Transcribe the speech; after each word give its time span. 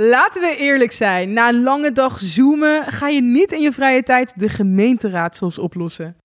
Laten 0.00 0.40
we 0.40 0.56
eerlijk 0.56 0.92
zijn. 0.92 1.32
Na 1.32 1.48
een 1.48 1.62
lange 1.62 1.92
dag 1.92 2.18
zoomen 2.18 2.92
ga 2.92 3.08
je 3.08 3.22
niet 3.22 3.52
in 3.52 3.60
je 3.60 3.72
vrije 3.72 4.02
tijd 4.02 4.32
de 4.36 4.48
gemeenteraadsels 4.48 5.58
oplossen. 5.58 6.16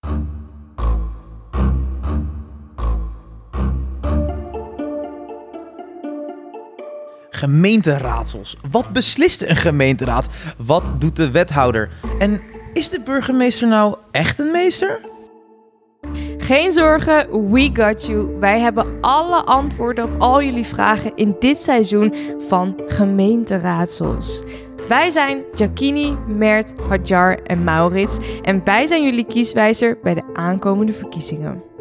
Gemeenteraadsels. 7.30 8.58
Wat 8.72 8.90
beslist 8.90 9.42
een 9.42 9.56
gemeenteraad? 9.56 10.28
Wat 10.58 10.94
doet 10.98 11.16
de 11.16 11.32
wethouder? 11.32 11.90
En 12.20 12.42
is 12.74 12.90
de 12.90 13.02
burgemeester 13.02 13.68
nou 13.68 13.96
echt 14.12 14.40
een 14.40 14.52
meester? 14.52 15.13
Geen 16.44 16.72
zorgen, 16.72 17.52
we 17.52 17.70
got 17.74 18.06
you. 18.06 18.40
Wij 18.40 18.60
hebben 18.60 18.86
alle 19.02 19.44
antwoorden 19.44 20.04
op 20.04 20.22
al 20.22 20.44
jullie 20.44 20.66
vragen 20.66 21.12
in 21.16 21.36
dit 21.40 21.62
seizoen 21.62 22.14
van 22.48 22.80
gemeenteraadsels. 22.88 24.42
Wij 24.88 25.10
zijn 25.10 25.44
Jacquini, 25.56 26.18
Mert, 26.28 26.74
Hadjar 26.88 27.40
en 27.44 27.64
Maurits 27.64 28.18
en 28.42 28.62
wij 28.64 28.88
zijn 28.88 29.04
jullie 29.04 29.26
kieswijzer 29.26 29.98
bij 30.02 30.14
de 30.14 30.24
aankomende 30.34 30.94
verkiezingen. 30.94 31.73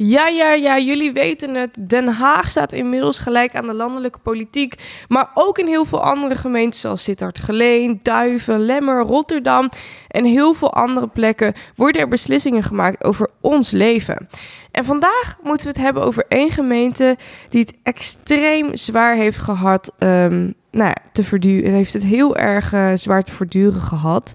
Ja, 0.00 0.26
ja, 0.26 0.52
ja, 0.52 0.78
jullie 0.78 1.12
weten 1.12 1.54
het. 1.54 1.76
Den 1.88 2.08
Haag 2.08 2.50
staat 2.50 2.72
inmiddels 2.72 3.18
gelijk 3.18 3.56
aan 3.56 3.66
de 3.66 3.74
landelijke 3.74 4.18
politiek. 4.18 4.74
Maar 5.08 5.30
ook 5.34 5.58
in 5.58 5.66
heel 5.66 5.84
veel 5.84 6.02
andere 6.02 6.34
gemeenten 6.34 6.80
zoals 6.80 7.02
Sittard 7.02 7.38
Geleen, 7.38 8.00
Duiven, 8.02 8.60
Lemmer, 8.60 9.00
Rotterdam 9.02 9.68
en 10.08 10.24
heel 10.24 10.54
veel 10.54 10.72
andere 10.72 11.08
plekken 11.08 11.54
worden 11.74 12.02
er 12.02 12.08
beslissingen 12.08 12.62
gemaakt 12.62 13.04
over 13.04 13.30
ons 13.40 13.70
leven. 13.70 14.28
En 14.70 14.84
vandaag 14.84 15.36
moeten 15.42 15.66
we 15.66 15.72
het 15.72 15.82
hebben 15.82 16.02
over 16.02 16.24
één 16.28 16.50
gemeente 16.50 17.16
die 17.48 17.60
het 17.60 17.74
extreem 17.82 18.76
zwaar 18.76 19.14
heeft 19.14 19.38
gehad. 19.38 19.92
Um, 19.98 20.54
nou 20.70 20.88
ja, 20.88 20.96
te 21.12 21.24
verduren. 21.24 21.72
heeft 21.72 21.92
het 21.92 22.04
heel 22.04 22.36
erg 22.36 22.72
uh, 22.72 22.90
zwaar 22.94 23.22
te 23.22 23.32
verduren 23.32 23.80
gehad. 23.80 24.34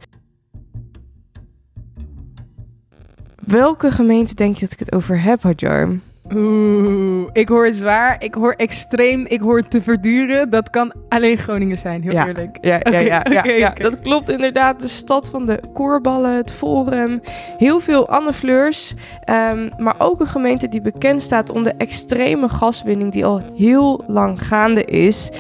Welke 3.46 3.92
gemeente 3.92 4.34
denk 4.36 4.56
je 4.56 4.62
dat 4.62 4.72
ik 4.72 4.80
het 4.80 4.92
over 4.92 5.22
heb, 5.22 5.42
Hadjar? 5.42 5.98
Oeh, 6.36 7.30
ik 7.32 7.50
hoor 7.50 7.74
zwaar, 7.74 8.16
ik 8.20 8.34
hoor 8.34 8.52
extreem, 8.52 9.26
ik 9.28 9.40
hoor 9.40 9.68
te 9.68 9.82
verduren. 9.82 10.50
Dat 10.50 10.70
kan 10.70 10.94
alleen 11.10 11.38
Groningen 11.38 11.78
zijn, 11.78 12.02
heel 12.02 12.12
ja, 12.12 12.28
eerlijk. 12.28 12.58
Ja, 12.62 12.80
ja, 12.84 13.00
ja, 13.00 13.24
ja, 13.30 13.40
okay, 13.40 13.58
ja, 13.58 13.70
dat 13.70 14.02
klopt 14.02 14.30
inderdaad. 14.30 14.80
De 14.80 14.88
stad 14.88 15.30
van 15.30 15.46
de 15.46 15.60
koorballen, 15.74 16.36
het 16.36 16.54
forum, 16.54 17.22
heel 17.58 17.80
veel 17.80 18.10
Anne 18.10 18.34
Fleurs. 18.34 18.94
Um, 19.30 19.70
maar 19.78 19.96
ook 19.98 20.20
een 20.20 20.28
gemeente 20.28 20.68
die 20.68 20.82
bekend 20.82 21.22
staat 21.22 21.50
om 21.50 21.64
de 21.64 21.74
extreme 21.78 22.50
gaswinning 22.50 23.12
die 23.12 23.26
al 23.26 23.42
heel 23.56 24.04
lang 24.08 24.42
gaande 24.42 24.86
is. 24.86 25.32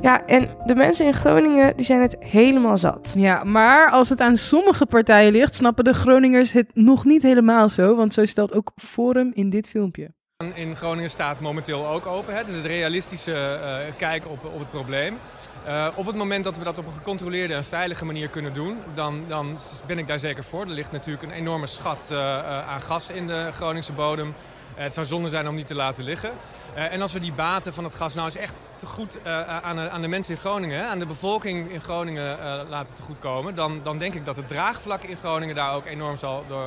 Ja, 0.00 0.26
en 0.26 0.48
de 0.64 0.74
mensen 0.74 1.06
in 1.06 1.14
Groningen 1.14 1.76
die 1.76 1.84
zijn 1.84 2.00
het 2.00 2.16
helemaal 2.20 2.76
zat. 2.76 3.14
Ja, 3.16 3.44
maar 3.44 3.90
als 3.90 4.08
het 4.08 4.20
aan 4.20 4.36
sommige 4.36 4.86
partijen 4.86 5.32
ligt, 5.32 5.54
snappen 5.54 5.84
de 5.84 5.94
Groningers 5.94 6.52
het 6.52 6.70
nog 6.74 7.04
niet 7.04 7.22
helemaal 7.22 7.68
zo. 7.68 7.96
Want 7.96 8.14
zo 8.14 8.26
stelt 8.26 8.54
ook 8.54 8.72
Forum 8.76 9.30
in 9.34 9.50
dit 9.50 9.68
filmpje. 9.68 10.16
In 10.54 10.76
Groningen 10.76 11.10
staat 11.10 11.40
momenteel 11.40 11.86
ook 11.88 12.06
open. 12.06 12.36
Het 12.36 12.48
is 12.48 12.56
het 12.56 12.66
realistische 12.66 13.60
uh, 13.62 13.94
kijk 13.96 14.26
op, 14.26 14.44
op 14.44 14.58
het 14.58 14.70
probleem. 14.70 15.18
Uh, 15.66 15.88
op 15.94 16.06
het 16.06 16.16
moment 16.16 16.44
dat 16.44 16.56
we 16.56 16.64
dat 16.64 16.78
op 16.78 16.86
een 16.86 16.92
gecontroleerde 16.92 17.54
en 17.54 17.64
veilige 17.64 18.04
manier 18.04 18.28
kunnen 18.28 18.52
doen, 18.52 18.78
dan, 18.94 19.24
dan 19.28 19.58
ben 19.86 19.98
ik 19.98 20.06
daar 20.06 20.18
zeker 20.18 20.44
voor. 20.44 20.60
Er 20.60 20.68
ligt 20.68 20.92
natuurlijk 20.92 21.22
een 21.22 21.30
enorme 21.30 21.66
schat 21.66 22.08
uh, 22.12 22.68
aan 22.68 22.80
gas 22.80 23.10
in 23.10 23.26
de 23.26 23.48
Groningse 23.52 23.92
bodem. 23.92 24.34
Het 24.78 24.94
zou 24.94 25.06
zonde 25.06 25.28
zijn 25.28 25.48
om 25.48 25.54
niet 25.54 25.66
te 25.66 25.74
laten 25.74 26.04
liggen. 26.04 26.30
en 26.74 27.02
als 27.02 27.12
we 27.12 27.18
die 27.18 27.32
baten 27.32 27.72
van 27.74 27.84
het 27.84 27.94
gas 27.94 28.14
nou 28.14 28.26
eens 28.26 28.36
echt 28.36 28.54
te 28.76 28.86
goed 28.86 29.18
aan, 29.62 29.76
de, 29.76 29.90
aan 29.90 30.02
de 30.02 30.08
mensen 30.08 30.34
in 30.34 30.40
Groningen, 30.40 30.86
aan 30.86 30.98
de 30.98 31.06
bevolking 31.06 31.70
in 31.70 31.80
Groningen 31.80 32.36
laten 32.68 32.94
te 32.94 33.02
goed 33.02 33.18
komen, 33.18 33.54
dan, 33.54 33.80
dan 33.82 33.98
denk 33.98 34.14
ik 34.14 34.24
dat 34.24 34.36
het 34.36 34.48
draagvlak 34.48 35.02
in 35.02 35.16
Groningen 35.16 35.54
daar 35.54 35.74
ook 35.74 35.86
enorm 35.86 36.16
zal 36.16 36.44
door, 36.48 36.66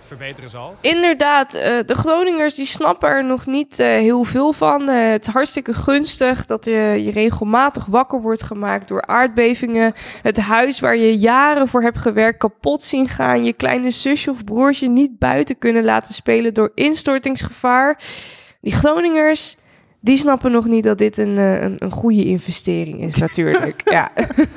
verbeteren 0.00 0.50
zal. 0.50 0.76
Inderdaad, 0.80 1.52
de 1.52 1.94
Groningers 1.94 2.54
die 2.54 2.66
snappen 2.66 3.08
er 3.08 3.24
nog 3.24 3.46
niet 3.46 3.76
heel 3.76 4.24
veel 4.24 4.52
van. 4.52 4.88
het 4.88 5.26
is 5.26 5.32
hartstikke 5.32 5.74
gunstig 5.74 6.46
dat 6.46 6.64
je, 6.64 7.00
je 7.04 7.10
regelmatig 7.10 7.84
wakker 7.84 8.20
wordt 8.20 8.42
gemaakt 8.42 8.88
door 8.88 9.06
aardbevingen. 9.06 9.92
Het 10.22 10.36
huis 10.36 10.80
waar 10.80 10.96
je 10.96 11.18
jaren 11.18 11.68
voor 11.68 11.82
hebt 11.82 11.98
gewerkt 11.98 12.38
kapot 12.38 12.82
zien 12.82 13.08
gaan. 13.08 13.44
Je 13.44 13.52
kleine 13.52 13.90
zusje 13.90 14.30
of 14.30 14.44
broertje 14.44 14.88
niet 14.88 15.18
buiten 15.18 15.58
kunnen 15.58 15.84
laten 15.84 16.14
spelen 16.14 16.54
door 16.54 16.72
instortingsgevaar. 17.40 17.96
Die 18.62 18.70
Groningers, 18.70 19.56
die 20.02 20.16
snappen 20.16 20.52
nog 20.52 20.66
niet 20.66 20.84
dat 20.84 20.98
dit 20.98 21.18
een, 21.18 21.36
een, 21.36 21.74
een 21.78 21.90
goede 21.90 22.24
investering 22.24 23.00
is, 23.02 23.16
natuurlijk. 23.26 23.90
ja. 23.90 24.10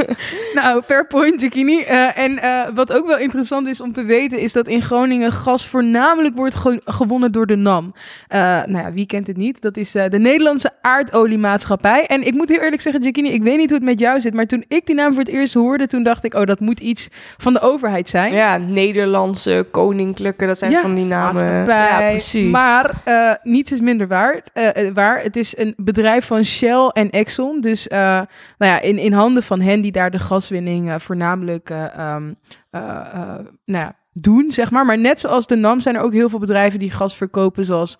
nou, 0.59 0.81
fair 0.81 1.07
point, 1.07 1.41
Jacquini. 1.41 1.79
Uh, 1.79 2.17
en 2.17 2.31
uh, 2.31 2.67
wat 2.73 2.93
ook 2.93 3.07
wel 3.07 3.17
interessant 3.17 3.67
is 3.67 3.81
om 3.81 3.93
te 3.93 4.03
weten, 4.03 4.39
is 4.39 4.53
dat 4.53 4.67
in 4.67 4.81
Groningen 4.81 5.31
gas 5.31 5.67
voornamelijk 5.67 6.35
wordt 6.35 6.55
ge 6.55 6.81
gewonnen 6.85 7.31
door 7.31 7.45
de 7.45 7.55
NAM. 7.55 7.93
Uh, 7.93 8.39
nou 8.39 8.77
ja, 8.77 8.91
wie 8.91 9.05
kent 9.05 9.27
het 9.27 9.37
niet? 9.37 9.61
Dat 9.61 9.77
is 9.77 9.91
de 9.91 10.19
Nederlandse 10.19 10.71
aardoliemaatschappij. 10.81 12.05
En 12.05 12.27
ik 12.27 12.33
moet 12.33 12.49
heel 12.49 12.59
eerlijk 12.59 12.81
zeggen, 12.81 13.03
Jacquini, 13.03 13.29
ik 13.29 13.43
weet 13.43 13.57
niet 13.57 13.69
hoe 13.69 13.77
het 13.77 13.87
met 13.87 13.99
jou 13.99 14.19
zit, 14.19 14.33
maar 14.33 14.45
toen 14.45 14.65
ik 14.67 14.85
die 14.85 14.95
naam 14.95 15.13
voor 15.13 15.23
het 15.23 15.31
eerst 15.31 15.53
hoorde, 15.53 15.87
toen 15.87 16.03
dacht 16.03 16.23
ik, 16.23 16.33
oh, 16.33 16.45
dat 16.45 16.59
moet 16.59 16.79
iets 16.79 17.07
van 17.37 17.53
de 17.53 17.59
overheid 17.59 18.09
zijn. 18.09 18.33
Ja, 18.33 18.57
Nederlandse, 18.57 19.67
koninklijke, 19.71 20.45
dat 20.45 20.57
zijn 20.57 20.71
ja, 20.71 20.81
van 20.81 20.95
die 20.95 21.05
namen. 21.05 21.65
Ja, 21.65 22.09
precies. 22.09 22.51
Maar 22.51 23.01
niets 23.43 23.71
is 23.71 23.79
minder 23.79 24.07
waard, 24.07 24.51
waar. 24.93 25.31
Het 25.33 25.43
is 25.43 25.57
een 25.57 25.73
bedrijf 25.77 26.25
van 26.25 26.43
Shell 26.43 26.87
en 26.87 27.09
Exxon. 27.09 27.61
Dus 27.61 27.87
uh, 27.87 27.97
nou 27.97 28.27
ja, 28.57 28.81
in, 28.81 28.97
in 28.97 29.13
handen 29.13 29.43
van 29.43 29.61
hen 29.61 29.81
die 29.81 29.91
daar 29.91 30.11
de 30.11 30.19
gaswinning 30.19 30.87
uh, 30.87 30.95
voornamelijk 30.99 31.69
uh, 31.69 32.15
um, 32.15 32.35
nou 32.69 33.55
ja, 33.65 33.95
doen, 34.11 34.51
zeg 34.51 34.71
maar. 34.71 34.85
Maar 34.85 34.97
net 34.97 35.19
zoals 35.19 35.47
de 35.47 35.55
NAM 35.55 35.81
zijn 35.81 35.95
er 35.95 36.01
ook 36.01 36.13
heel 36.13 36.29
veel 36.29 36.39
bedrijven 36.39 36.79
die 36.79 36.91
gas 36.91 37.15
verkopen, 37.15 37.65
zoals 37.65 37.97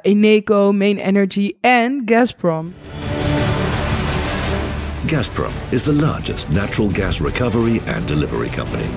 Eneco, 0.00 0.72
Main 0.72 0.96
Energy 0.96 1.52
en 1.60 2.02
Gazprom. 2.04 2.74
Gazprom 5.06 5.52
is 5.68 5.82
the 5.82 5.94
largest 5.94 6.48
natural 6.48 6.90
gas 6.92 7.20
recovery 7.20 7.80
and 7.96 8.08
delivery 8.08 8.48
company. 8.48 8.88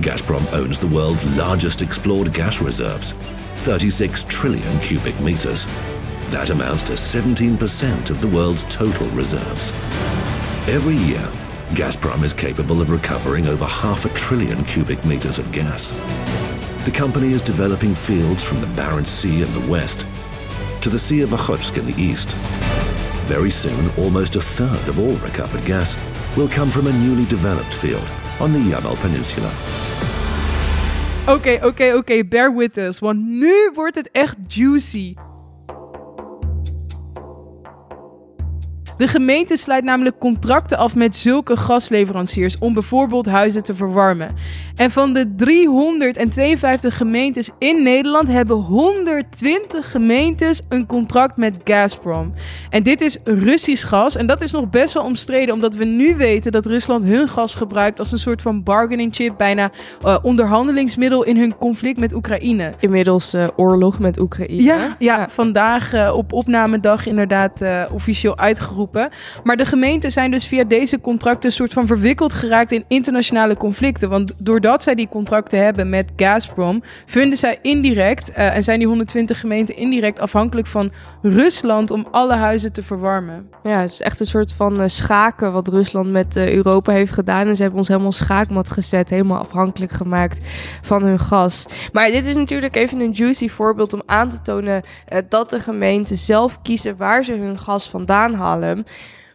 Gazprom 0.00 0.46
owns 0.52 0.78
the 0.78 0.88
world's 0.88 1.36
largest 1.36 1.80
explored 1.80 2.34
gas 2.34 2.60
reserves, 2.60 3.14
36 3.54 4.24
trillion 4.24 4.78
cubic 4.80 5.20
meters. 5.20 5.66
That 6.30 6.50
amounts 6.50 6.82
to 6.84 6.94
17% 6.94 8.10
of 8.10 8.20
the 8.20 8.28
world's 8.28 8.64
total 8.64 9.08
reserves. 9.10 9.72
Every 10.68 10.96
year, 10.96 11.22
Gazprom 11.74 12.22
is 12.22 12.34
capable 12.34 12.80
of 12.80 12.90
recovering 12.90 13.46
over 13.46 13.64
half 13.64 14.04
a 14.04 14.08
trillion 14.14 14.62
cubic 14.64 15.04
meters 15.04 15.38
of 15.38 15.50
gas. 15.52 15.92
The 16.84 16.92
company 16.92 17.32
is 17.32 17.42
developing 17.42 17.94
fields 17.94 18.46
from 18.46 18.60
the 18.60 18.66
Barents 18.68 19.08
Sea 19.08 19.42
in 19.42 19.52
the 19.52 19.66
west 19.70 20.06
to 20.86 20.88
the 20.88 20.98
Sea 20.98 21.22
of 21.22 21.30
Okhotsk 21.30 21.78
in 21.78 21.86
the 21.86 22.00
east. 22.00 22.36
Very 23.26 23.50
soon, 23.50 23.90
almost 23.98 24.36
a 24.36 24.40
third 24.40 24.88
of 24.88 25.00
all 25.00 25.16
recovered 25.16 25.64
gas 25.64 25.96
will 26.36 26.48
come 26.48 26.70
from 26.70 26.86
a 26.86 26.92
newly 26.92 27.24
developed 27.26 27.74
field 27.74 28.08
on 28.40 28.52
the 28.52 28.60
Yamal 28.60 28.96
Peninsula. 29.00 29.50
Oké, 31.26 31.32
okay, 31.32 31.56
oké, 31.56 31.66
okay, 31.66 31.92
oké, 31.92 31.98
okay. 31.98 32.22
bear 32.22 32.54
with 32.54 32.78
us, 32.78 33.00
want 33.00 33.18
nu 33.18 33.70
wordt 33.74 33.96
het 33.96 34.08
echt 34.12 34.36
juicy. 34.48 35.14
De 38.96 39.08
gemeente 39.08 39.56
sluit 39.56 39.84
namelijk 39.84 40.18
contracten 40.18 40.78
af 40.78 40.94
met 40.94 41.16
zulke 41.16 41.56
gasleveranciers 41.56 42.58
om 42.58 42.74
bijvoorbeeld 42.74 43.26
huizen 43.26 43.62
te 43.62 43.74
verwarmen. 43.74 44.34
En 44.74 44.90
van 44.90 45.12
de 45.12 45.34
352 45.34 46.96
gemeentes 46.96 47.50
in 47.58 47.82
Nederland 47.82 48.28
hebben 48.28 48.56
120 48.56 49.90
gemeentes 49.90 50.60
een 50.68 50.86
contract 50.86 51.36
met 51.36 51.56
Gazprom. 51.64 52.32
En 52.70 52.82
dit 52.82 53.00
is 53.00 53.18
Russisch 53.24 53.88
gas 53.88 54.16
en 54.16 54.26
dat 54.26 54.42
is 54.42 54.52
nog 54.52 54.70
best 54.70 54.94
wel 54.94 55.02
omstreden 55.02 55.54
omdat 55.54 55.74
we 55.74 55.84
nu 55.84 56.16
weten 56.16 56.52
dat 56.52 56.66
Rusland 56.66 57.04
hun 57.04 57.28
gas 57.28 57.54
gebruikt 57.54 57.98
als 57.98 58.12
een 58.12 58.18
soort 58.18 58.42
van 58.42 58.62
bargaining 58.62 59.14
chip, 59.14 59.34
bijna 59.36 59.70
uh, 60.04 60.16
onderhandelingsmiddel 60.22 61.22
in 61.22 61.36
hun 61.36 61.56
conflict 61.56 61.98
met 61.98 62.14
Oekraïne. 62.14 62.72
Inmiddels 62.80 63.34
uh, 63.34 63.46
oorlog 63.56 63.98
met 63.98 64.20
Oekraïne. 64.20 64.62
Ja, 64.62 64.76
ja, 64.76 64.96
ja. 64.98 65.28
vandaag 65.28 65.94
uh, 65.94 66.12
op 66.16 66.32
opnamedag 66.32 67.06
inderdaad 67.06 67.62
officieel 67.92 68.38
uitgeroepen 68.38 68.85
Maar 69.44 69.56
de 69.56 69.64
gemeenten 69.64 70.10
zijn 70.10 70.30
dus 70.30 70.46
via 70.46 70.64
deze 70.64 71.00
contracten 71.00 71.48
een 71.50 71.56
soort 71.56 71.72
van 71.72 71.86
verwikkeld 71.86 72.32
geraakt 72.32 72.72
in 72.72 72.84
internationale 72.88 73.56
conflicten. 73.56 74.08
Want 74.08 74.34
doordat 74.38 74.82
zij 74.82 74.94
die 74.94 75.08
contracten 75.08 75.64
hebben 75.64 75.88
met 75.88 76.12
Gazprom, 76.16 76.82
vinden 77.06 77.38
zij 77.38 77.58
indirect, 77.62 78.30
uh, 78.30 78.56
en 78.56 78.62
zijn 78.62 78.78
die 78.78 78.88
120 78.88 79.40
gemeenten 79.40 79.76
indirect 79.76 80.20
afhankelijk 80.20 80.66
van 80.66 80.92
Rusland 81.22 81.90
om 81.90 82.06
alle 82.10 82.34
huizen 82.34 82.72
te 82.72 82.82
verwarmen. 82.82 83.48
Ja, 83.62 83.80
het 83.80 83.90
is 83.90 84.00
echt 84.00 84.20
een 84.20 84.26
soort 84.26 84.52
van 84.52 84.80
uh, 84.80 84.86
schaken 84.86 85.52
wat 85.52 85.68
Rusland 85.68 86.10
met 86.10 86.36
uh, 86.36 86.52
Europa 86.52 86.92
heeft 86.92 87.12
gedaan. 87.12 87.46
En 87.46 87.56
ze 87.56 87.62
hebben 87.62 87.78
ons 87.78 87.88
helemaal 87.88 88.12
schaakmat 88.12 88.70
gezet, 88.70 89.10
helemaal 89.10 89.38
afhankelijk 89.38 89.92
gemaakt 89.92 90.38
van 90.82 91.02
hun 91.02 91.18
gas. 91.18 91.66
Maar 91.92 92.10
dit 92.10 92.26
is 92.26 92.34
natuurlijk 92.34 92.76
even 92.76 93.00
een 93.00 93.10
juicy 93.10 93.48
voorbeeld 93.48 93.92
om 93.92 94.02
aan 94.06 94.28
te 94.28 94.42
tonen 94.42 94.82
dat 95.28 95.50
de 95.50 95.60
gemeenten 95.60 96.16
zelf 96.16 96.62
kiezen 96.62 96.96
waar 96.96 97.24
ze 97.24 97.32
hun 97.32 97.58
gas 97.58 97.88
vandaan 97.88 98.34
halen. 98.34 98.75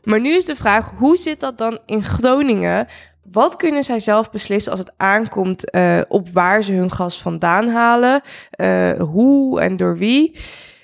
Maar 0.03 0.19
nu 0.19 0.35
is 0.35 0.45
de 0.45 0.55
vraag, 0.55 0.91
hoe 0.97 1.17
zit 1.17 1.39
dat 1.39 1.57
dan 1.57 1.79
in 1.85 2.03
Groningen? 2.03 2.87
Wat 3.31 3.55
kunnen 3.55 3.83
zij 3.83 3.99
zelf 3.99 4.31
beslissen 4.31 4.71
als 4.71 4.79
het 4.79 4.93
aankomt 4.97 5.75
uh, 5.75 6.01
op 6.07 6.29
waar 6.29 6.61
ze 6.61 6.73
hun 6.73 6.91
gas 6.91 7.21
vandaan 7.21 7.69
halen? 7.69 8.21
Uh, 8.55 8.91
hoe 8.99 9.61
en 9.61 9.77
door 9.77 9.97
wie? 9.97 10.39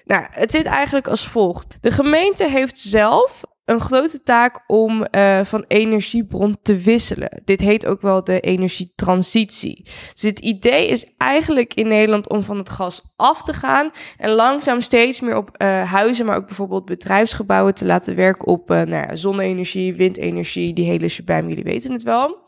Nou, 0.05 0.25
het 0.29 0.51
zit 0.51 0.65
eigenlijk 0.65 1.07
als 1.07 1.27
volgt. 1.27 1.75
De 1.81 1.91
gemeente 1.91 2.49
heeft 2.49 2.77
zelf 2.77 3.43
een 3.67 3.79
grote 3.79 4.23
taak 4.23 4.63
om 4.67 5.05
uh, 5.11 5.43
van 5.43 5.65
energiebron 5.67 6.57
te 6.61 6.77
wisselen. 6.77 7.41
Dit 7.43 7.61
heet 7.61 7.85
ook 7.85 8.01
wel 8.01 8.23
de 8.23 8.39
energietransitie. 8.39 9.81
Dus 10.13 10.21
het 10.21 10.39
idee 10.39 10.87
is 10.87 11.05
eigenlijk 11.17 11.73
in 11.73 11.87
Nederland 11.87 12.29
om 12.29 12.43
van 12.43 12.57
het 12.57 12.69
gas 12.69 13.03
af 13.15 13.43
te 13.43 13.53
gaan 13.53 13.89
en 14.17 14.29
langzaam 14.29 14.81
steeds 14.81 15.19
meer 15.19 15.37
op 15.37 15.49
uh, 15.57 15.91
huizen, 15.91 16.25
maar 16.25 16.35
ook 16.35 16.45
bijvoorbeeld 16.45 16.85
bedrijfsgebouwen 16.85 17.73
te 17.73 17.85
laten 17.85 18.15
werken 18.15 18.47
op 18.47 18.71
uh, 18.71 18.77
nou 18.77 19.07
ja, 19.07 19.15
zonne-energie, 19.15 19.95
windenergie, 19.95 20.73
die 20.73 20.85
hele 20.85 21.07
shebang, 21.07 21.49
jullie 21.49 21.63
weten 21.63 21.91
het 21.91 22.03
wel. 22.03 22.46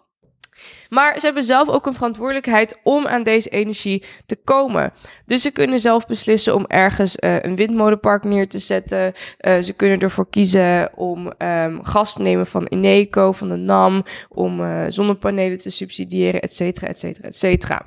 Maar 0.89 1.19
ze 1.19 1.25
hebben 1.25 1.43
zelf 1.43 1.69
ook 1.69 1.85
een 1.85 1.93
verantwoordelijkheid 1.93 2.77
om 2.83 3.07
aan 3.07 3.23
deze 3.23 3.49
energie 3.49 4.03
te 4.25 4.35
komen. 4.43 4.93
Dus 5.25 5.41
ze 5.41 5.51
kunnen 5.51 5.79
zelf 5.79 6.05
beslissen 6.05 6.55
om 6.55 6.65
ergens 6.67 7.17
uh, 7.19 7.39
een 7.39 7.55
windmolenpark 7.55 8.23
neer 8.23 8.47
te 8.47 8.59
zetten. 8.59 9.13
Uh, 9.41 9.59
ze 9.59 9.73
kunnen 9.73 9.99
ervoor 9.99 10.29
kiezen 10.29 10.97
om 10.97 11.33
um, 11.37 11.83
gas 11.83 12.13
te 12.13 12.21
nemen 12.21 12.45
van 12.45 12.65
Eneco, 12.65 13.31
van 13.31 13.49
de 13.49 13.55
NAM, 13.55 14.03
om 14.29 14.61
uh, 14.61 14.83
zonnepanelen 14.87 15.57
te 15.57 15.69
subsidiëren, 15.69 16.41
et 16.41 16.55
cetera, 16.55 16.87
et 16.87 16.99
cetera, 16.99 17.27
et 17.27 17.37
cetera. 17.37 17.85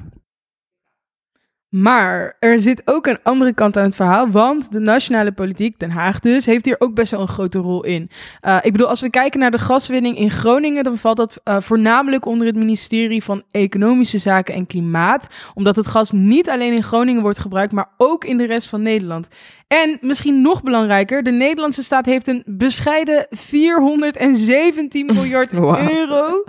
Maar 1.72 2.36
er 2.38 2.58
zit 2.58 2.82
ook 2.84 3.06
een 3.06 3.18
andere 3.22 3.52
kant 3.52 3.76
aan 3.76 3.84
het 3.84 3.94
verhaal, 3.94 4.30
want 4.30 4.72
de 4.72 4.78
nationale 4.78 5.32
politiek, 5.32 5.78
Den 5.78 5.90
Haag 5.90 6.20
dus, 6.20 6.46
heeft 6.46 6.64
hier 6.64 6.76
ook 6.78 6.94
best 6.94 7.10
wel 7.10 7.20
een 7.20 7.28
grote 7.28 7.58
rol 7.58 7.84
in. 7.84 8.10
Uh, 8.42 8.58
ik 8.62 8.72
bedoel, 8.72 8.88
als 8.88 9.00
we 9.00 9.10
kijken 9.10 9.40
naar 9.40 9.50
de 9.50 9.58
gaswinning 9.58 10.18
in 10.18 10.30
Groningen, 10.30 10.84
dan 10.84 10.98
valt 10.98 11.16
dat 11.16 11.40
uh, 11.44 11.60
voornamelijk 11.60 12.26
onder 12.26 12.46
het 12.46 12.56
ministerie 12.56 13.22
van 13.22 13.42
Economische 13.50 14.18
Zaken 14.18 14.54
en 14.54 14.66
Klimaat, 14.66 15.26
omdat 15.54 15.76
het 15.76 15.86
gas 15.86 16.10
niet 16.10 16.48
alleen 16.50 16.72
in 16.72 16.82
Groningen 16.82 17.22
wordt 17.22 17.38
gebruikt, 17.38 17.72
maar 17.72 17.88
ook 17.96 18.24
in 18.24 18.36
de 18.36 18.46
rest 18.46 18.68
van 18.68 18.82
Nederland. 18.82 19.28
En 19.72 19.98
misschien 20.00 20.42
nog 20.42 20.62
belangrijker, 20.62 21.22
de 21.22 21.30
Nederlandse 21.30 21.82
staat 21.82 22.06
heeft 22.06 22.28
een 22.28 22.42
bescheiden 22.46 23.26
417 23.30 25.06
miljard 25.14 25.52
wow. 25.52 25.90
euro. 25.90 26.44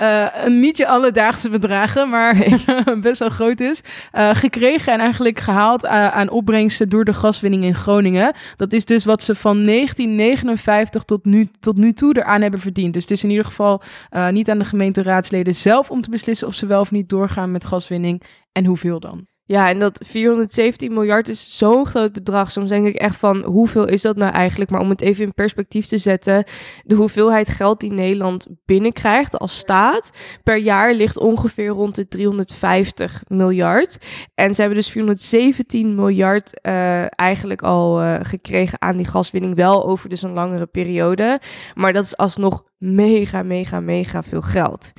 Uh, 0.00 0.46
niet 0.46 0.76
je 0.76 0.86
alledaagse 0.86 1.50
bedragen, 1.50 2.08
maar 2.08 2.60
best 3.00 3.18
wel 3.18 3.28
groot 3.28 3.60
is. 3.60 3.80
Uh, 4.12 4.30
gekregen 4.34 4.92
en 4.92 5.00
eigenlijk 5.00 5.40
gehaald 5.40 5.84
uh, 5.84 5.90
aan 6.08 6.30
opbrengsten 6.30 6.88
door 6.88 7.04
de 7.04 7.14
gaswinning 7.14 7.64
in 7.64 7.74
Groningen. 7.74 8.32
Dat 8.56 8.72
is 8.72 8.84
dus 8.84 9.04
wat 9.04 9.22
ze 9.22 9.34
van 9.34 9.64
1959 9.64 11.02
tot 11.02 11.24
nu, 11.24 11.48
tot 11.60 11.76
nu 11.76 11.92
toe 11.92 12.16
eraan 12.16 12.42
hebben 12.42 12.60
verdiend. 12.60 12.92
Dus 12.92 13.02
het 13.02 13.10
is 13.10 13.24
in 13.24 13.30
ieder 13.30 13.44
geval 13.44 13.82
niet 14.30 14.50
aan 14.50 14.58
de 14.58 14.64
gemeenteraadsleden 14.64 15.54
zelf 15.54 15.90
om 15.90 16.02
te 16.02 16.10
beslissen 16.10 16.46
of 16.46 16.54
ze 16.54 16.66
wel 16.66 16.80
of 16.80 16.90
niet 16.90 17.08
doorgaan 17.08 17.50
met 17.50 17.64
gaswinning 17.64 18.22
en 18.52 18.64
hoeveel 18.64 19.00
dan. 19.00 19.30
Ja, 19.52 19.68
en 19.68 19.78
dat 19.78 19.98
417 20.06 20.92
miljard 20.92 21.28
is 21.28 21.58
zo'n 21.58 21.86
groot 21.86 22.12
bedrag. 22.12 22.50
Soms 22.50 22.68
denk 22.68 22.86
ik 22.86 22.94
echt 22.94 23.16
van, 23.16 23.44
hoeveel 23.44 23.88
is 23.88 24.02
dat 24.02 24.16
nou 24.16 24.32
eigenlijk? 24.32 24.70
Maar 24.70 24.80
om 24.80 24.90
het 24.90 25.00
even 25.00 25.24
in 25.24 25.34
perspectief 25.34 25.86
te 25.86 25.98
zetten, 25.98 26.44
de 26.82 26.94
hoeveelheid 26.94 27.48
geld 27.48 27.80
die 27.80 27.92
Nederland 27.92 28.46
binnenkrijgt 28.64 29.38
als 29.38 29.58
staat 29.58 30.10
per 30.42 30.56
jaar 30.56 30.94
ligt 30.94 31.18
ongeveer 31.18 31.68
rond 31.68 31.94
de 31.94 32.08
350 32.08 33.22
miljard. 33.28 33.98
En 34.34 34.54
ze 34.54 34.60
hebben 34.60 34.78
dus 34.78 34.90
417 34.90 35.94
miljard 35.94 36.60
uh, 36.62 37.18
eigenlijk 37.18 37.62
al 37.62 38.02
uh, 38.02 38.14
gekregen 38.22 38.80
aan 38.80 38.96
die 38.96 39.06
gaswinning, 39.06 39.54
wel 39.54 39.86
over 39.86 40.08
dus 40.08 40.22
een 40.22 40.32
langere 40.32 40.66
periode. 40.66 41.40
Maar 41.74 41.92
dat 41.92 42.04
is 42.04 42.16
alsnog 42.16 42.64
mega, 42.82 43.42
mega, 43.42 43.80
mega 43.80 44.22
veel 44.22 44.40
geld. 44.42 44.92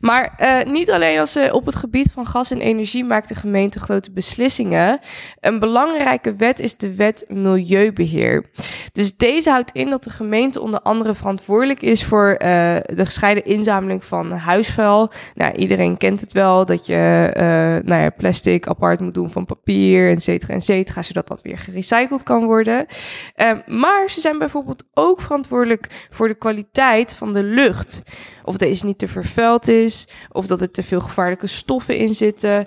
Maar 0.00 0.34
uh, 0.40 0.72
niet 0.72 0.90
alleen 0.90 1.18
als 1.18 1.32
ze 1.32 1.50
op 1.52 1.66
het 1.66 1.74
gebied 1.76 2.12
van 2.12 2.26
gas 2.26 2.50
en 2.50 2.60
energie 2.60 3.04
maakt 3.04 3.28
de 3.28 3.34
gemeente 3.34 3.80
grote 3.80 4.12
beslissingen. 4.12 4.98
Een 5.40 5.58
belangrijke 5.58 6.36
wet 6.36 6.60
is 6.60 6.76
de 6.76 6.94
wet 6.94 7.24
Milieubeheer. 7.28 8.44
Dus 8.92 9.16
deze 9.16 9.50
houdt 9.50 9.70
in 9.72 9.90
dat 9.90 10.04
de 10.04 10.10
gemeente 10.10 10.60
onder 10.60 10.80
andere 10.80 11.14
verantwoordelijk 11.14 11.82
is 11.82 12.04
voor 12.04 12.30
uh, 12.30 12.38
de 12.84 13.04
gescheiden 13.04 13.44
inzameling 13.44 14.04
van 14.04 14.30
huisvuil. 14.30 15.12
Nou, 15.34 15.54
iedereen 15.54 15.96
kent 15.96 16.20
het 16.20 16.32
wel 16.32 16.66
dat 16.66 16.86
je 16.86 17.30
uh, 17.36 17.42
nou 17.88 18.02
ja, 18.02 18.10
plastic 18.10 18.66
apart 18.66 19.00
moet 19.00 19.14
doen 19.14 19.30
van 19.30 19.44
papier, 19.44 20.10
et 20.10 20.22
cetera, 20.22 20.54
et 20.54 20.64
cetera, 20.64 21.02
zodat 21.02 21.28
dat 21.28 21.42
weer 21.42 21.58
gerecycled 21.58 22.22
kan 22.22 22.44
worden. 22.44 22.86
maar 23.66 24.10
ze 24.10 24.20
zijn 24.20 24.38
bijvoorbeeld 24.38 24.84
ook 24.94 25.20
verantwoordelijk 25.20 26.06
voor 26.10 26.28
de 26.28 26.34
kwaliteit 26.34 27.14
van 27.14 27.23
van 27.24 27.32
de 27.32 27.42
lucht. 27.42 28.02
Of 28.44 28.56
deze 28.56 28.86
niet 28.86 28.98
te 28.98 29.08
vervuild 29.08 29.68
is, 29.68 30.08
of 30.32 30.46
dat 30.46 30.60
er 30.60 30.70
te 30.70 30.82
veel 30.82 31.00
gevaarlijke 31.00 31.46
stoffen 31.46 31.96
in 31.96 32.14
zitten. 32.14 32.66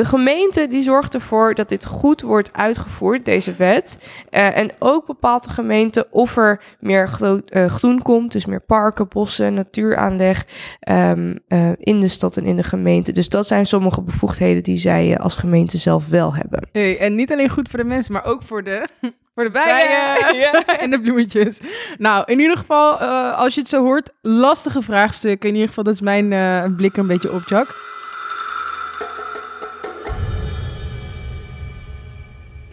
De 0.00 0.06
gemeente 0.06 0.66
die 0.66 0.82
zorgt 0.82 1.14
ervoor 1.14 1.54
dat 1.54 1.68
dit 1.68 1.86
goed 1.86 2.20
wordt 2.20 2.52
uitgevoerd, 2.52 3.24
deze 3.24 3.54
wet. 3.54 3.98
Uh, 4.30 4.56
en 4.56 4.70
ook 4.78 5.06
bepaalt 5.06 5.42
de 5.42 5.50
gemeente 5.50 6.06
of 6.10 6.36
er 6.36 6.62
meer 6.78 7.08
gro 7.08 7.40
uh, 7.50 7.66
groen 7.66 8.02
komt, 8.02 8.32
dus 8.32 8.46
meer 8.46 8.60
parken, 8.60 9.08
bossen, 9.08 9.54
natuuraanleg 9.54 10.46
um, 10.88 11.38
uh, 11.48 11.68
in 11.78 12.00
de 12.00 12.08
stad 12.08 12.36
en 12.36 12.44
in 12.44 12.56
de 12.56 12.62
gemeente. 12.62 13.12
Dus 13.12 13.28
dat 13.28 13.46
zijn 13.46 13.66
sommige 13.66 14.02
bevoegdheden 14.02 14.62
die 14.62 14.78
zij 14.78 15.18
als 15.18 15.34
gemeente 15.34 15.78
zelf 15.78 16.08
wel 16.08 16.34
hebben. 16.34 16.68
Hey, 16.72 16.98
en 16.98 17.14
niet 17.14 17.32
alleen 17.32 17.48
goed 17.48 17.68
voor 17.68 17.78
de 17.78 17.84
mensen, 17.84 18.12
maar 18.12 18.24
ook 18.24 18.42
voor 18.42 18.64
de 18.64 18.88
voor 19.34 19.44
de 19.44 19.50
bijen. 19.50 20.64
En 20.82 20.90
de 20.90 21.00
bloemetjes. 21.00 21.60
Nou, 21.98 22.24
in 22.26 22.40
ieder 22.40 22.56
geval, 22.56 23.02
uh, 23.02 23.38
als 23.38 23.54
je 23.54 23.60
het 23.60 23.68
zo 23.68 23.82
hoort, 23.82 24.10
lastige 24.22 24.82
vraagstukken. 24.82 25.48
In 25.48 25.54
ieder 25.54 25.68
geval, 25.68 25.84
dat 25.84 25.94
is 25.94 26.00
mijn 26.00 26.32
uh, 26.32 26.76
blik 26.76 26.96
een 26.96 27.06
beetje 27.06 27.32
op, 27.32 27.42
Jack. 27.46 27.88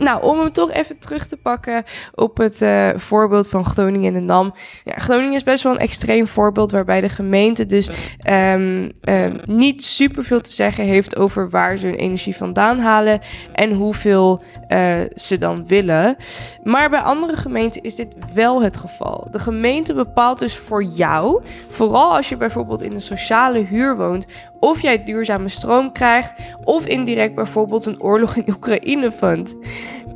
Nou, 0.08 0.24
om 0.24 0.40
hem 0.40 0.52
toch 0.52 0.72
even 0.72 1.00
terug 1.00 1.28
te 1.28 1.38
pakken 1.38 1.84
op 2.16 2.38
het 2.38 2.62
uh, 2.62 2.90
voorbeeld 2.96 3.50
van 3.50 3.66
Groningen 3.66 4.08
en 4.08 4.14
de 4.14 4.34
NAM. 4.34 4.54
Ja, 4.84 4.94
Groningen 4.94 5.34
is 5.34 5.44
best 5.44 5.64
wel 5.64 5.72
een 5.72 5.80
extreem 5.80 6.28
voorbeeld 6.28 6.72
waarbij 6.72 7.02
de 7.02 7.10
gemeente 7.10 7.66
dus 7.66 7.90
um, 8.30 8.92
um, 9.10 9.34
niet 9.48 9.84
superveel 9.84 10.42
te 10.42 10.54
zeggen 10.54 10.84
heeft 10.84 11.16
over 11.16 11.50
waar 11.50 11.78
ze 11.78 11.86
hun 11.86 11.96
energie 11.96 12.36
vandaan 12.36 12.80
halen 12.80 13.20
en 13.52 13.72
hoeveel 13.72 14.42
uh, 14.70 14.96
ze 15.16 15.38
dan 15.38 15.68
willen. 15.68 16.16
Maar 16.64 16.90
bij 16.90 17.00
andere 17.00 17.36
gemeenten 17.36 17.82
is 17.82 17.96
dit 17.96 18.16
wel 18.34 18.62
het 18.62 18.78
geval. 18.78 19.28
De 19.32 19.40
gemeente 19.40 19.94
bepaalt 19.94 20.40
dus 20.40 20.58
voor 20.58 20.84
jou, 20.84 21.42
vooral 21.70 22.16
als 22.16 22.30
je 22.30 22.38
bijvoorbeeld 22.38 22.82
in 22.82 22.94
een 22.94 23.02
sociale 23.02 23.60
huur 23.60 23.98
woont, 23.98 24.26
of 24.60 24.82
jij 24.82 25.04
duurzame 25.04 25.50
stroom 25.50 25.92
krijgt, 25.92 26.34
of 26.64 26.86
indirect 26.86 27.36
bijvoorbeeld 27.36 27.86
een 27.86 28.02
oorlog 28.02 28.36
in 28.36 28.54
Oekraïne 28.54 29.12
vindt. 29.12 29.56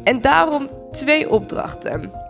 En 0.04 0.22
daarom 0.22 0.70
twee 0.92 1.30
opdrachten. 1.30 2.21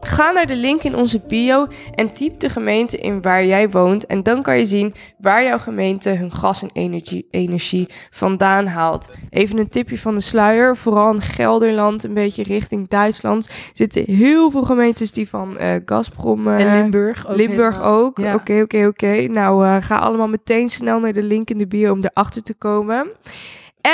Ga 0.00 0.30
naar 0.30 0.46
de 0.46 0.56
link 0.56 0.82
in 0.82 0.96
onze 0.96 1.20
bio 1.26 1.66
en 1.94 2.12
typ 2.12 2.40
de 2.40 2.48
gemeente 2.48 2.98
in 2.98 3.22
waar 3.22 3.44
jij 3.44 3.70
woont. 3.70 4.06
En 4.06 4.22
dan 4.22 4.42
kan 4.42 4.58
je 4.58 4.64
zien 4.64 4.94
waar 5.18 5.44
jouw 5.44 5.58
gemeente 5.58 6.10
hun 6.10 6.32
gas 6.32 6.62
en 6.62 6.70
energie, 6.72 7.26
energie 7.30 7.88
vandaan 8.10 8.66
haalt. 8.66 9.10
Even 9.30 9.58
een 9.58 9.68
tipje 9.68 9.98
van 9.98 10.14
de 10.14 10.20
sluier. 10.20 10.76
Vooral 10.76 11.12
in 11.12 11.20
Gelderland, 11.20 12.04
een 12.04 12.14
beetje 12.14 12.42
richting 12.42 12.88
Duitsland, 12.88 13.48
zitten 13.72 14.04
heel 14.06 14.50
veel 14.50 14.62
gemeentes 14.62 15.12
die 15.12 15.28
van 15.28 15.56
uh, 15.60 15.74
Gazprom... 15.84 16.46
Uh, 16.46 16.60
en 16.60 16.80
Limburg 16.80 17.28
ook. 17.28 17.36
Limburg 17.36 17.82
ook. 17.82 18.18
Oké, 18.18 18.60
oké, 18.62 18.86
oké. 18.86 19.26
Nou, 19.28 19.66
uh, 19.66 19.76
ga 19.80 19.96
allemaal 19.96 20.28
meteen 20.28 20.68
snel 20.68 21.00
naar 21.00 21.12
de 21.12 21.22
link 21.22 21.50
in 21.50 21.58
de 21.58 21.66
bio 21.66 21.92
om 21.92 22.00
erachter 22.00 22.42
te 22.42 22.54
komen. 22.54 23.12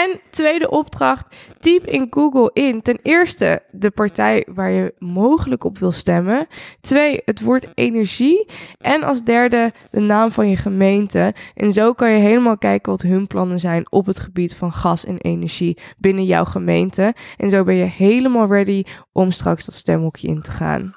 En 0.02 0.20
tweede 0.30 0.70
opdracht, 0.70 1.36
typ 1.60 1.86
in 1.86 2.06
Google 2.10 2.50
in 2.52 2.82
ten 2.82 2.98
eerste 3.02 3.62
de 3.70 3.90
partij 3.90 4.46
waar 4.54 4.70
je 4.70 4.94
mogelijk 4.98 5.64
op 5.64 5.78
wil 5.78 5.92
stemmen. 5.92 6.46
Twee, 6.80 7.20
het 7.24 7.40
woord 7.40 7.66
energie. 7.74 8.46
En 8.78 9.02
als 9.02 9.22
derde 9.22 9.72
de 9.90 10.00
naam 10.00 10.30
van 10.30 10.48
je 10.48 10.56
gemeente. 10.56 11.34
En 11.54 11.72
zo 11.72 11.92
kan 11.92 12.10
je 12.10 12.18
helemaal 12.18 12.58
kijken 12.58 12.92
wat 12.92 13.02
hun 13.02 13.26
plannen 13.26 13.60
zijn 13.60 13.92
op 13.92 14.06
het 14.06 14.18
gebied 14.18 14.54
van 14.54 14.72
gas 14.72 15.04
en 15.04 15.18
energie 15.18 15.78
binnen 15.98 16.24
jouw 16.24 16.44
gemeente. 16.44 17.14
En 17.36 17.50
zo 17.50 17.64
ben 17.64 17.74
je 17.74 17.84
helemaal 17.84 18.46
ready 18.46 18.84
om 19.12 19.30
straks 19.30 19.64
dat 19.64 19.74
stemhokje 19.74 20.28
in 20.28 20.42
te 20.42 20.50
gaan. 20.50 20.94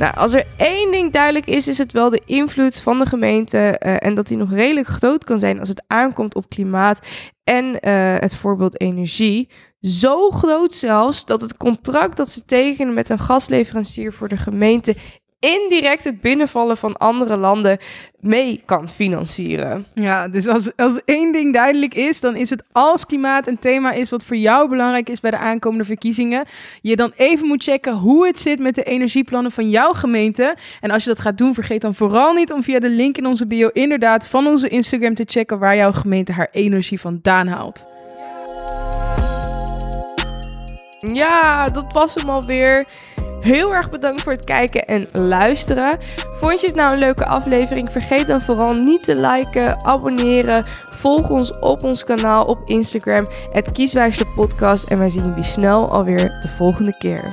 Nou, 0.00 0.14
als 0.14 0.34
er 0.34 0.46
één 0.56 0.90
ding 0.90 1.12
duidelijk 1.12 1.46
is, 1.46 1.68
is 1.68 1.78
het 1.78 1.92
wel 1.92 2.10
de 2.10 2.22
invloed 2.24 2.80
van 2.80 2.98
de 2.98 3.06
gemeente 3.06 3.58
eh, 3.58 4.06
en 4.06 4.14
dat 4.14 4.28
die 4.28 4.36
nog 4.36 4.50
redelijk 4.52 4.86
groot 4.86 5.24
kan 5.24 5.38
zijn 5.38 5.58
als 5.58 5.68
het 5.68 5.84
aankomt 5.86 6.34
op 6.34 6.48
klimaat 6.48 7.06
en 7.44 7.80
eh, 7.80 8.16
het 8.18 8.34
voorbeeld 8.34 8.80
energie. 8.80 9.48
Zo 9.80 10.30
groot 10.30 10.74
zelfs 10.74 11.24
dat 11.24 11.40
het 11.40 11.56
contract 11.56 12.16
dat 12.16 12.28
ze 12.28 12.44
tekenen 12.44 12.94
met 12.94 13.10
een 13.10 13.18
gasleverancier 13.18 14.12
voor 14.12 14.28
de 14.28 14.36
gemeente 14.36 14.94
indirect 15.40 16.04
het 16.04 16.20
binnenvallen 16.20 16.76
van 16.76 16.96
andere 16.96 17.36
landen 17.36 17.78
mee 18.20 18.62
kan 18.64 18.88
financieren. 18.88 19.86
Ja, 19.94 20.28
dus 20.28 20.46
als, 20.46 20.76
als 20.76 21.00
één 21.04 21.32
ding 21.32 21.54
duidelijk 21.54 21.94
is, 21.94 22.20
dan 22.20 22.36
is 22.36 22.50
het 22.50 22.62
als 22.72 23.06
klimaat 23.06 23.46
een 23.46 23.58
thema 23.58 23.92
is 23.92 24.10
wat 24.10 24.24
voor 24.24 24.36
jou 24.36 24.68
belangrijk 24.68 25.08
is 25.08 25.20
bij 25.20 25.30
de 25.30 25.38
aankomende 25.38 25.84
verkiezingen, 25.84 26.44
je 26.80 26.96
dan 26.96 27.12
even 27.16 27.46
moet 27.46 27.62
checken 27.62 27.94
hoe 27.94 28.26
het 28.26 28.40
zit 28.40 28.58
met 28.58 28.74
de 28.74 28.82
energieplannen 28.82 29.52
van 29.52 29.70
jouw 29.70 29.92
gemeente. 29.92 30.56
En 30.80 30.90
als 30.90 31.04
je 31.04 31.10
dat 31.10 31.20
gaat 31.20 31.38
doen, 31.38 31.54
vergeet 31.54 31.80
dan 31.80 31.94
vooral 31.94 32.32
niet 32.32 32.52
om 32.52 32.62
via 32.62 32.78
de 32.78 32.90
link 32.90 33.18
in 33.18 33.26
onze 33.26 33.46
bio 33.46 33.68
inderdaad 33.68 34.28
van 34.28 34.46
onze 34.46 34.68
Instagram 34.68 35.14
te 35.14 35.24
checken 35.26 35.58
waar 35.58 35.76
jouw 35.76 35.92
gemeente 35.92 36.32
haar 36.32 36.48
energie 36.52 37.00
vandaan 37.00 37.46
haalt. 37.46 37.86
Ja, 41.08 41.68
dat 41.68 41.92
was 41.92 42.14
hem 42.14 42.30
alweer. 42.30 42.86
Heel 43.40 43.74
erg 43.74 43.88
bedankt 43.88 44.22
voor 44.22 44.32
het 44.32 44.44
kijken 44.44 44.86
en 44.86 45.06
luisteren. 45.12 45.98
Vond 46.32 46.60
je 46.60 46.66
het 46.66 46.76
nou 46.76 46.92
een 46.92 46.98
leuke 46.98 47.26
aflevering? 47.26 47.92
Vergeet 47.92 48.26
dan 48.26 48.42
vooral 48.42 48.74
niet 48.74 49.04
te 49.04 49.14
liken, 49.14 49.84
abonneren. 49.84 50.64
Volg 50.90 51.30
ons 51.30 51.58
op 51.58 51.84
ons 51.84 52.04
kanaal 52.04 52.42
op 52.42 52.58
Instagram, 52.64 53.26
het 53.52 53.72
Kieswijze 53.72 54.24
Podcast. 54.24 54.84
En 54.84 54.98
wij 54.98 55.10
zien 55.10 55.26
jullie 55.26 55.42
snel 55.42 55.90
alweer 55.90 56.38
de 56.40 56.48
volgende 56.48 56.96
keer. 56.98 57.30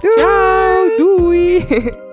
Doei! 0.00 0.16
Ciao, 0.16 0.90
doei! 0.96 1.64